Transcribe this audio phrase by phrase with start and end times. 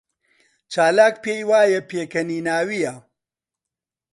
[0.71, 2.93] چالاک پێی وایە پێکەنیناوییە.